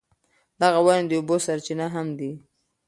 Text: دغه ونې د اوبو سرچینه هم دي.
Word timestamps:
دغه 0.61 0.79
ونې 0.85 1.05
د 1.07 1.11
اوبو 1.17 1.35
سرچینه 1.45 1.87
هم 1.95 2.07
دي. 2.19 2.31